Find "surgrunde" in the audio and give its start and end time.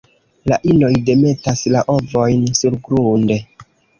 2.61-3.41